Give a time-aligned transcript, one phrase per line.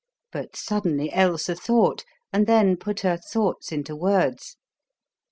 [0.31, 2.03] But suddenly Ailsa thought,
[2.33, 4.57] and then put her thoughts into words.